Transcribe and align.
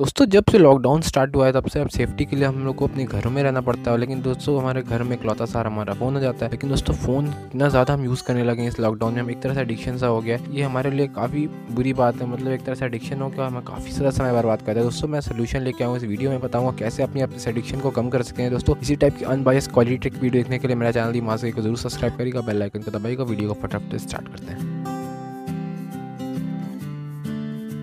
दोस्तों, 0.00 0.24
जब 0.26 0.44
से 0.50 0.58
लॉकडाउन 0.58 1.00
स्टार्ट 1.02 1.34
हुआ 1.36 1.46
है, 1.46 1.52
तब 1.52 1.66
से 1.68 1.80
अब 1.80 1.88
सेफ्टी 1.88 2.24
के 2.24 2.36
लिए 2.36 2.44
हम 2.44 2.64
लोग 2.64 2.76
को 2.76 2.86
अपने 2.86 3.04
घरों 3.04 3.30
में 3.30 3.42
रहना 3.42 3.60
पड़ता 3.60 3.90
है। 3.90 3.96
लेकिन 3.98 4.20
दोस्तों, 4.22 4.56
हमारे 4.58 4.82
घर 4.82 5.02
में 5.02 5.16
इकलौता 5.16 5.44
सारा 5.46 5.70
हमारा 5.70 5.94
फ़ोन 5.94 6.14
हो 6.14 6.20
जाता 6.20 6.44
है। 6.44 6.50
लेकिन 6.50 6.70
दोस्तों 6.70 6.94
फ़ोन 6.94 7.26
इतना 7.26 7.68
ज़्यादा 7.68 7.94
हम 7.94 8.04
यूज़ 8.04 8.22
करने 8.24 8.44
लगे 8.44 8.66
इस 8.66 8.78
लॉकडाउन 8.80 9.14
में। 9.14 9.20
हम 9.20 9.30
एक 9.30 9.42
तरह 9.42 9.54
से 9.54 9.60
एडिक्शन 9.60 9.96
सा 9.98 10.06
हो 10.06 10.20
गया 10.20 10.36
है। 10.36 10.54
ये 10.56 10.62
हमारे 10.62 10.90
लिए 10.90 11.06
काफ़ी 11.08 11.46
बुरी 11.46 11.92
बात 11.92 12.20
है। 12.20 12.28
मतलब 12.28 12.52
एक 12.52 12.64
तरह 12.64 12.74
से 12.74 12.84
एडिक्शन 12.86 13.20
हो 13.20 13.28
गया 13.28 13.46
हमें 13.46 13.62
काफ़ी 13.64 13.92
सारा 13.92 14.10
समय 14.10 14.32
बर्बाद 14.32 14.58
करता 14.58 14.78
है 14.78 14.84
दोस्तों, 14.84 15.08
मैं 15.08 15.20
सोल्यूशन 15.20 15.62
लेके 15.62 15.84
आऊँ 15.84 15.96
इस 15.96 16.04
वीडियो 16.04 16.30
में, 16.30 16.40
बताऊँगा 16.40 16.72
कैसे 16.78 17.02
अपनी 17.02 17.24
इस 17.26 17.48
एडिक्शन 17.48 17.80
को 17.80 17.90
कम 17.90 18.08
कर 18.08 18.22
सकते 18.22 18.42
हैं। 18.42 18.52
दोस्तों, 18.52 18.76
इसी 18.82 18.96
टाइप 18.96 19.18
की 19.18 19.24
अनबायस 19.26 19.68
क्वालिटी 19.68 20.08
वीडियो 20.10 20.32
देखने 20.32 20.58
के 20.58 20.68
लिए 20.68 20.76
मेरा 20.76 20.92
चैनल 20.92 21.12
दी 21.12 21.20
मास्क 21.20 21.54
को 21.54 21.62
ज़रूर 21.62 21.76
सब्सक्राइब 21.78 22.16
करेगा 22.18 22.40
बेल 22.40 22.62
आइकन 22.62 22.82
को 22.82 22.98
दबाएगा 22.98 23.24
वीडियो 23.24 23.52
को 23.52 23.60
फटाफट 23.60 23.96
स्टार्ट 23.98 24.28
करते 24.28 24.52
हैं। 24.52 24.99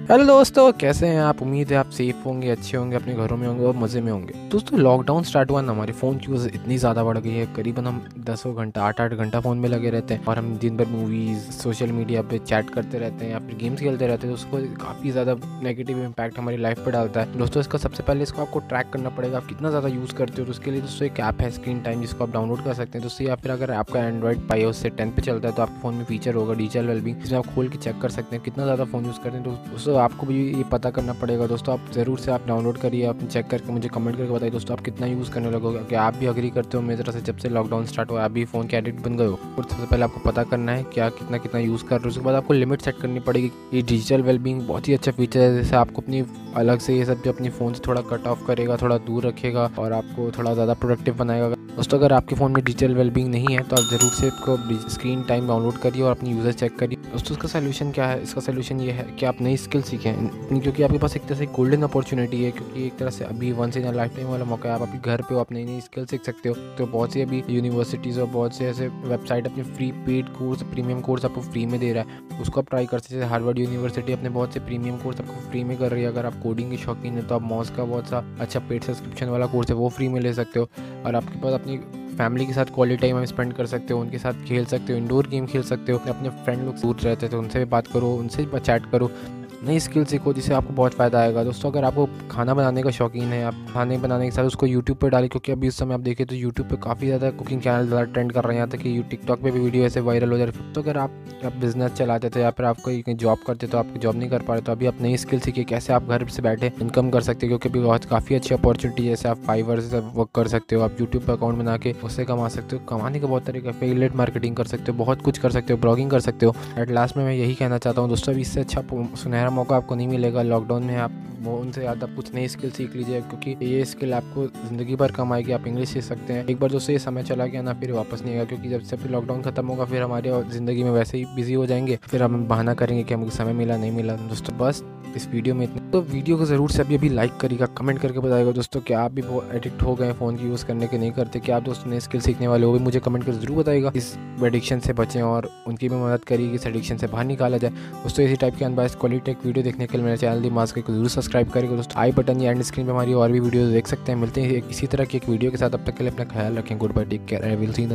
हेलो 0.08 0.26
दोस्तों, 0.26 0.72
कैसे 0.72 1.08
हैं 1.08 1.20
आप? 1.22 1.42
उम्मीद 1.42 1.72
है 1.72 1.78
आप 1.78 1.90
सेफ़ 1.92 2.24
होंगे, 2.26 2.50
अच्छे 2.50 2.78
होंगे, 2.78 2.96
अपने 2.96 3.14
घरों 3.14 3.38
में 3.38 3.46
होंगे 3.48 3.64
और 3.66 3.76
मज़े 3.76 4.02
में 4.02 4.12
होंगे। 4.12 4.34
दोस्तों 4.50 4.80
लॉकडाउन 4.80 5.24
स्टार्ट 5.24 5.50
हुआ 5.52 5.62
ना 5.62 5.72
हमारे 5.72 5.94
फ़ोन 5.94 6.18
की 6.18 6.32
यूज़ 6.32 6.48
इतनी 6.48 6.78
ज़्यादा 6.78 7.04
बढ़ 7.04 7.18
गई 7.18 7.32
है। 7.32 7.46
करीबन 7.56 7.88
हम 7.88 8.02
दसों 8.28 8.56
घंटा 8.56 8.84
आठ 8.84 9.02
आठ 9.02 9.14
घंटा 9.14 9.40
फ़ोन 9.40 9.58
में 9.58 9.68
लगे 9.70 9.90
रहते 9.90 10.14
हैं 10.14 10.26
और 10.26 10.38
हम 10.38 10.56
दिन 10.58 10.78
भर 10.78 10.88
मूवीज़ 10.88 11.50
सोशल 11.54 11.92
मीडिया 11.92 12.22
पे 12.22 12.40
चैट 12.40 12.70
करते 12.70 13.00
रहते 13.00 13.26
हैं 13.26 13.32
या 13.32 13.40
फिर 13.40 13.56
गेम्स 13.58 13.80
खेलते 13.80 14.08
रहते 14.08 14.28
हैं 14.28 14.36
तो 14.36 14.42
उसको 14.42 14.58
काफ़ी 14.86 15.12
ज़्यादा 15.12 15.36
नेगेटिव 15.64 16.00
इम्पैक्ट 16.04 16.40
हमारी 16.40 16.58
लाइफ 16.58 16.80
पर 16.86 16.92
डालता 16.92 17.22
है। 17.22 17.38
दोस्तों, 17.38 17.62
इसका 17.62 17.78
सबसे 17.78 18.04
पहले 18.04 18.24
इसको 18.24 18.42
आपको 18.42 18.60
ट्रैक 18.70 18.90
करना 18.94 19.10
पड़ेगा, 19.10 19.38
आप 19.38 19.48
कितना 19.48 19.70
ज़्यादा 19.70 19.88
यूज़ 19.90 20.16
करते 20.16 20.42
हो 20.42 20.46
तो 20.46 20.52
उसके 20.52 20.72
लिए 20.72 20.82
दोस्तों 20.82 21.08
एक 21.08 21.20
ऐप 21.22 21.42
है 21.42 21.52
स्क्रीन 21.52 21.82
टाइम 21.82 22.02
जिसको 22.02 22.24
आप 22.24 22.32
डाउनलोड 22.34 22.64
कर 22.64 22.74
सकते 22.74 22.98
हैं। 22.98 23.04
दोस्तों, 23.04 23.28
या 23.28 23.36
फिर 23.36 23.52
अगर 23.52 23.72
आपका 23.74 24.06
एंड्रॉइड 24.06 24.48
पाई 24.50 24.64
उससे 24.66 24.90
टेन 24.92 25.12
पे 25.12 25.22
चलता 25.22 25.48
है 25.48 25.56
तो 25.56 25.62
आपके 25.62 25.82
फ़ोन 25.82 25.96
में 25.96 26.06
फीचर 26.06 26.36
होगा 26.36 26.54
डिजिटल 26.54 26.88
वेलबिंग 26.88 27.22
जिसमें 27.22 27.40
आप 27.40 27.54
खोल 27.56 27.70
के 27.70 27.78
चेक 27.80 28.02
कर 28.02 28.10
सकते 28.12 28.36
हैं 28.36 28.44
कितना 28.46 28.64
ज़्यादा 28.64 28.86
फ़ोन 28.86 29.06
यूज़ 29.06 29.20
करते 29.20 29.38
हैं। 29.38 29.44
तो 29.46 29.96
आपको 30.00 30.28
भी 30.28 30.36
ये 30.54 30.64
पता 30.64 30.90
करना 30.90 31.14
पड़ेगा। 31.14 31.48
दोस्तों, 31.48 31.74
आप 31.74 31.92
ज़रूर 31.92 32.20
से 32.20 32.32
आप 32.32 32.48
डाउनलोड 32.48 32.78
करिए, 32.78 33.06
आप 33.06 33.24
चेक 33.24 33.48
करके 33.48 33.72
मुझे 33.72 33.90
कमेंट 33.90 34.18
करके 34.18 34.32
बताइए। 34.32 34.52
दोस्तों, 34.52 34.78
आप 34.78 34.84
कितना 34.84 35.08
यूज़ 35.08 35.32
करने 35.32 35.52
लगोगे? 35.52 35.78
क्योंकि 35.78 35.96
आप 35.96 36.16
भी 36.16 36.26
अग्री 36.26 36.50
करते 36.50 36.78
हो 36.78 36.84
मेरी 36.84 37.04
तरह 37.04 37.12
से 37.12 37.22
जब 37.22 37.38
से 37.38 37.50
लॉकडाउन 37.50 37.86
स्टार्ट 37.86 38.12
हुआ 38.12 38.24
आप 38.24 38.32
भी 38.32 38.46
फ़ोन 38.46 38.68
के 38.68 38.78
एडिक्ट 38.78 39.02
बन 39.02 39.18
गए 39.18 39.26
हो। 39.26 39.40
और 39.58 39.64
सबसे 39.64 39.86
पहले 39.86 40.04
आपको 40.04 40.20
पता 40.20 40.44
करना 40.44 40.72
है 40.72 40.84
क्या 40.84 41.10
कितना 41.10 41.38
कितना 41.38 41.60
यूज़ 41.60 41.84
कर 41.84 41.96
रहे 41.96 42.04
हो। 42.04 42.10
उसके 42.10 42.22
बाद 42.22 42.36
आपको 42.36 42.54
लिमिट 42.54 42.82
सेट 42.82 42.98
करनी 42.98 43.20
पड़ेगी। 43.20 43.52
ये 43.74 43.82
डिजिटल 43.82 44.22
वेलबिंग 44.22 44.62
बहुत 44.62 44.88
ही 44.88 44.94
अच्छा 44.94 45.12
फीचर 45.12 45.40
है। 45.40 45.56
जैसे 45.56 45.76
आपको 45.76 46.02
अपनी 46.02 46.22
अलग 46.58 46.80
से 46.80 46.98
ये 46.98 47.06
सब 47.06 47.22
जो 47.24 47.32
अपने 47.32 47.50
फ़ोन 47.52 47.74
से 47.74 47.82
थोड़ा 47.88 48.02
कट 48.10 48.28
ऑफ़ 48.28 48.46
करेगा, 48.48 48.78
थोड़ा 48.78 48.98
दूर 49.00 49.28
रखेगा 49.28 49.70
और 49.80 49.94
आपको 49.94 50.32
थोड़ा 50.38 50.54
ज़्यादा 50.54 50.74
प्रोडक्टिव 50.76 51.16
बनाएगा। 51.18 51.56
दोस्तों, 51.78 51.98
अगर 51.98 52.14
आपके 52.14 52.36
फ़ोन 52.36 52.52
में 52.52 52.64
डिजिटल 52.64 52.94
वेलबींग 52.96 53.28
नहीं 53.30 53.56
है 53.56 53.64
तो 53.64 53.76
आप 53.76 53.82
ज़रूर 53.84 54.12
से 54.12 54.28
इसको 54.28 54.58
स्क्रीन 54.90 55.22
टाइम 55.24 55.48
डाउनलोड 55.48 55.78
करिए 55.80 56.02
और 56.04 56.12
अपनी 56.12 56.30
यूज़र 56.30 56.52
चेक 56.54 56.78
करिए। 56.78 56.98
दोस्तों, 57.12 57.36
इसका 57.36 57.48
सोल्यूशन 57.50 57.92
क्या 57.92 58.06
है? 58.08 58.22
इसका 58.24 58.42
सोल्यूशन 58.42 58.80
ये 58.82 58.92
है 58.92 59.04
कि 59.20 59.26
आप 59.26 59.42
नई 59.42 59.58
स्किल 59.58 59.82
सीखें 59.82 60.28
क्योंकि 60.50 60.84
आपके 60.84 60.98
पास 60.98 61.16
एक 61.16 61.24
तरह 61.24 61.38
से 61.38 61.46
गोल्डन 61.56 61.82
अपॉर्चुनिटी 61.84 62.44
है, 62.44 62.52
क्योंकि 62.52 62.86
एक 62.86 62.98
तरह 62.98 63.10
से 63.10 63.26
अभी 63.26 63.52
वन 63.52 63.72
इन 63.78 63.94
लाइफ 63.96 64.16
टाइम 64.16 64.28
वाला 64.28 64.46
मौका 64.46 64.70
है, 64.70 64.76
आप 64.76 64.82
अभी 64.82 64.98
घर 65.00 65.22
पे 65.22 65.34
हो, 65.36 65.40
आप 65.42 65.52
नई 65.52 65.64
नई 65.66 65.82
स्किल 65.82 66.06
सीख 66.06 66.24
सकते 66.24 66.50
हो। 66.50 66.56
तो 66.78 66.86
बहुत 66.88 67.14
सी 67.14 67.22
अभी 67.22 67.44
यूनिवर्सिटीज़ 67.50 68.20
और 68.22 68.28
बहुत 68.30 68.56
से 68.56 68.66
ऐसे 68.68 68.88
वेबसाइट 68.88 69.48
अपने 69.48 69.64
free 69.66 69.92
paid 70.08 70.34
course 70.38 70.64
premium 70.66 71.02
course 71.02 71.26
आपको 71.26 71.42
फ्री 71.42 71.66
में 71.66 71.80
दे 71.80 71.94
रहा 71.94 72.04
है। 72.04 72.40
उसको 72.42 72.62
आप 72.62 72.70
ट्राई 72.70 72.86
कर 72.86 73.00
सकते 73.00 73.16
हैं। 73.16 73.30
हार्वर्ड 73.30 73.60
यूनिवर्सिटी 73.60 74.14
अपने 74.14 74.30
बहुत 74.32 74.54
से 74.54 74.60
प्रीमियम 74.62 74.98
कोर्स 74.98 75.22
आपको 75.22 75.50
फ्री 75.50 75.64
में 75.64 75.78
कर 75.78 75.92
रही 75.92 76.04
है। 76.04 76.10
अगर 76.10 76.26
आप 76.26 76.42
कोडिंग 76.48 76.72
के 76.72 76.78
शौकीन 76.78 77.14
है 77.14 77.28
तो 77.28 77.36
आप 77.36 77.42
मॉस 77.44 77.70
का 77.70 77.84
बहुत 77.84 78.08
सा 78.08 78.24
अच्छा 78.40 78.60
पेड 78.60 78.84
सब्सक्रिप्शन 78.84 79.28
वाला 79.28 79.46
कोर्स 79.46 79.70
है, 79.70 79.76
वो 79.76 79.90
फ्री 79.90 80.08
में 80.08 80.20
ले 80.22 80.34
सकते 80.34 80.60
हो। 80.60 80.70
और 81.06 81.16
आपके 81.16 81.40
पास 81.40 81.54
अपनी 81.54 81.78
फैमिली 82.18 82.46
के 82.46 82.54
साथ 82.54 82.66
क्वालिटी 82.66 83.02
टाइम 83.02 83.26
स्पेंड 83.26 83.54
कर 83.54 83.66
सकते 83.66 83.94
हो, 83.94 84.00
उनके 84.02 84.18
साथ 84.18 84.34
खेल 84.46 84.66
सकते 84.66 84.94
हो 84.94 85.00
इंडोर 85.00 85.28
गेम 85.28 85.46
खेल 85.46 85.64
सकते 85.64 85.92
हो, 85.92 85.98
अपने 86.10 86.30
फ्रेंड 86.44 86.64
लोग 86.66 86.76
दूर 86.76 86.96
रहते 86.96 87.28
थे 87.30 87.36
उनसे 87.36 87.60
भी 87.60 87.66
बात 87.66 87.88
करो, 87.88 88.14
उनसे 88.16 88.46
भी 88.46 88.60
चैट 88.60 88.86
करो। 88.92 89.10
नई 89.58 89.80
स्किल 89.80 90.04
सीखो 90.06 90.32
जिससे 90.34 90.54
आपको 90.54 90.74
बहुत 90.74 90.94
फ़ायदा 90.94 91.20
आएगा। 91.20 91.44
दोस्तों, 91.44 91.70
अगर 91.72 91.84
आपको 91.84 92.06
खाना 92.32 92.54
बनाने 92.54 92.82
का 92.84 92.90
शौकीन 92.92 93.24
है, 93.24 93.44
आप 93.44 93.66
खाने 93.70 93.98
बनाने 93.98 94.26
के 94.26 94.32
साथ 94.32 94.46
उसको 94.46 94.66
यूट्यूब 94.66 94.98
पर 94.98 95.10
डालें, 95.10 95.28
क्योंकि 95.30 95.52
अभी 95.52 95.68
इस 95.68 95.78
समय 95.78 95.94
आप 95.94 96.00
देखें 96.00 96.26
तो 96.28 96.36
यूट्यूब 96.36 96.68
पर 96.70 96.76
काफ़ी 96.84 97.08
ज़्यादा 97.08 97.30
कुकिंग 97.32 97.62
चैनल 97.62 97.88
ज़्यादा 97.88 98.04
ट्रेंड 98.04 98.32
कर 98.32 98.44
रहे 98.44 98.58
हैं। 98.58 98.66
यहाँ 98.66 98.78
कि 98.78 99.04
टिकटॉक 99.10 99.42
पे 99.42 99.52
भी 99.52 99.60
वीडियो 99.60 99.86
ऐसे 99.86 100.00
वायरल 100.02 100.32
हो 100.32 100.38
जा 100.38 100.46
रहे 100.46 100.74
तो 100.74 100.82
अगर 100.82 100.98
आप 100.98 101.24
आप 101.46 101.56
बिज़नेस 101.56 101.92
चलाते 101.94 102.30
थे 102.30 102.42
या 102.42 102.50
फिर 102.52 102.66
आप 102.66 102.78
कोई 102.82 103.04
जॉब 103.10 103.40
करते 103.48 103.68
तो 103.68 103.78
आप 103.78 103.94
जॉब 103.98 104.16
नहीं 104.16 104.30
कर 104.30 104.42
पा 104.42 104.54
रहे 104.54 104.62
तो 104.62 104.72
अभी 104.72 104.86
आप 104.86 105.02
नई 105.02 105.18
स्किल 105.18 105.40
सीखिए। 105.40 105.64
कैसे 105.66 105.94
आप 105.94 106.08
घर 106.08 106.28
से 106.28 106.42
बैठे 106.42 106.72
इनकम 106.82 107.10
कर 107.10 107.22
सकते 107.22 107.46
हो, 107.46 107.50
क्योंकि 107.50 107.70
अभी 107.70 107.80
बहुत 107.80 108.06
काफ़ी 108.06 108.36
अच्छी 108.36 108.54
अपॉर्चुनिटी 108.56 109.04
है। 109.04 109.10
जैसे 109.10 109.30
आप 109.30 109.38
फाइवर 109.48 109.80
से 109.82 110.00
वर्क 110.00 110.30
कर 110.36 110.48
सकते 110.48 110.76
हो, 110.76 110.82
आप 110.82 111.02
यूट्यूब 111.02 111.26
पर 111.26 111.34
अकाउंट 111.34 111.58
बना 111.58 111.78
के 111.78 111.96
उससे 112.04 112.26
कमा 112.26 112.48
सकते 112.50 112.76
हो। 112.76 112.86
कमाने 112.90 113.20
का 113.20 113.28
बहुत 113.28 113.46
तरीका 113.46 113.70
है 113.70 113.80
फेलेट 113.80 114.16
मार्केटिंग 114.16 114.56
कर 114.56 114.66
सकते 114.66 114.92
हो, 114.92 114.98
बहुत 114.98 115.22
कुछ 115.22 115.38
कर 115.38 115.52
सकते 115.52 115.74
हो 115.74 115.80
ब्लॉगिंग 115.80 116.12
कर 116.12 116.20
सकते 116.20 116.46
हो। 116.46 116.56
एट 116.78 116.92
लास्ट 116.92 117.18
में 117.18 117.24
मैं 117.26 117.34
यही 117.34 117.56
कहना 117.56 117.78
चाहता 117.78 118.02
हूँ 118.02 118.10
दोस्तों, 118.10 118.34
अभी 118.34 118.42
इससे 118.42 118.62
अच्छा 118.62 118.84
सुनहरा 118.92 119.47
मौका 119.50 119.76
आपको 119.76 119.96
नहीं 119.96 120.08
मिलेगा 120.08 120.42
लॉकडाउन 120.42 120.84
में 120.84 120.96
आप 120.98 121.12
उनसे 121.46 121.82
ज़्यादा 121.82 122.08
कुछ 122.16 122.34
नई 122.36 122.48
स्किल 122.48 122.72
सीख 122.72 122.96
लीजिए, 122.96 123.22
क्योंकि 123.22 123.56
ये 123.66 123.84
स्किल 123.86 124.14
आपको 124.14 124.46
ज़िंदगी 124.68 124.96
भर 124.96 125.12
कम 125.12 125.34
आएगी 125.34 125.52
आप 125.52 125.68
इंग्लिश 125.68 125.90
सीख 125.90 126.04
सकते 126.04 126.34
हैं। 126.34 126.46
एक 126.46 126.60
बार 126.60 126.72
जो 126.72 126.80
ये 126.92 127.00
समय 127.00 127.24
चला 127.24 127.46
गया 127.46 127.62
ना, 127.62 127.74
फिर 127.74 127.92
वापस 127.92 128.22
नहीं 128.22 128.34
आएगा, 128.34 128.46
क्योंकि 128.46 128.70
जब 128.70 128.82
से 128.82 128.98
फिर 128.98 129.12
लॉकडाउन 129.12 129.42
खत्म 129.42 129.68
होगा, 129.68 129.86
फिर 129.86 130.02
हमारे 130.02 130.42
ज़िंदगी 130.52 130.84
में 130.84 130.92
वैसे 130.92 131.18
ही 131.18 131.26
बिज़ी 131.36 131.54
हो 131.54 131.66
जाएँगे। 131.66 132.00
फिर 132.04 132.24
हम 132.24 132.46
बहाना 132.48 132.74
करेंगे 132.74 133.04
कि 133.04 133.14
हमको 133.14 133.30
समय 133.30 133.54
मिला, 133.54 133.78
नहीं 133.78 133.92
मिला। 133.92 134.16
दोस्तों, 134.18 134.58
बस 134.58 134.84
इस 135.16 135.28
वीडियो 135.28 135.56
में 135.56 135.64
इतना। 135.64 135.90
तो 135.92 136.02
वीडियो 136.02 136.38
को 136.38 136.46
ज़रूर 136.46 136.72
से 136.72 136.82
अभी 136.82 136.96
अभी 136.96 137.10
लाइक 137.10 137.36
करिएगा 137.38 137.66
कमेंट 137.78 138.00
करके 138.00 138.20
बताएगा, 138.20 138.52
दोस्तों, 138.52 138.82
क्या 138.82 139.00
आप 139.02 139.12
भी 139.12 139.22
बहुत 139.22 139.52
एडिक्ट 139.56 139.82
हो 139.84 139.96
गए 139.96 140.12
फ़ोन 140.14 140.38
की 140.38 140.48
यूज़ 140.48 140.66
करने 140.66 140.88
के, 140.88 140.98
नहीं 140.98 141.12
करते? 141.12 141.40
क्या 141.40 141.56
आप 141.58 141.64
दोस्तों 141.64 141.92
नए 141.92 142.00
स्किल 142.00 142.22
सीखने 142.22 142.48
वाले 142.48 142.66
हो? 142.66 142.74
भी 142.74 142.80
मुझे 142.80 143.00
कमेंट 143.00 143.26
कर 143.26 143.32
ज़रूर 143.32 143.58
बताएगा। 143.58 143.92
इस 143.96 144.14
एडिक्शन 144.44 144.80
से 144.80 144.94
बचें 144.94 145.22
और 145.22 145.50
उनकी 145.68 145.90
भी 145.90 145.96
मदद 145.96 146.24
करिए 146.24 146.52
इस 146.52 146.68
एडिक्शन 146.68 146.98
से 146.98 147.08
बाहर 147.08 147.26
निकाला 147.26 147.58
जाए। 147.58 147.72
दोस्तों, 147.72 148.26
इसी 148.26 148.36
टाइप 148.36 148.56
के 148.56 148.66
अनबाइस 148.66 148.96
क्वालिटी 148.96 149.32
वीडियो 149.46 149.64
देखने 149.64 149.88
के 149.88 149.98
लिए 149.98 150.06
मेरे 150.06 150.18
चैनल 150.18 150.42
दी 150.42 150.50
मास्क 150.50 150.80
को 150.80 150.94
ज़रूर 150.94 151.10
सब्सक्राइब 151.10 151.26
करेगा 151.28 151.76
दोस्तों, 151.76 152.02
आई 152.02 152.12
बटन 152.12 152.42
या 152.42 152.52
एंड 152.52 152.62
स्क्रीन 152.64 152.86
पर 152.86 152.92
हमारी 152.92 153.14
और 153.14 153.32
भी 153.32 153.40
वीडियो 153.40 153.70
देख 153.70 153.88
सकते 153.88 154.12
हैं। 154.12 154.20
मिलते 154.20 154.42
हैं 154.42 154.62
इसी 154.70 154.88
तरह 154.88 155.06
की 155.06 155.18
एक 155.18 155.28
वीडियो 155.30 155.52
के 155.52 155.58
साथ। 155.58 155.70
अब 155.70 155.84
तक 155.86 155.98
के 155.98 156.04
लिए 156.04 156.14
अपना 156.14 156.26
ख्याल 156.26 156.58
रखें। 156.58 156.78
Good 156.78 156.94
bye 156.94 157.06
take 157.06 157.26
care 157.26 157.46
I 157.46 157.56
will 157.56 157.74
see 157.74 157.86
the 157.86 157.94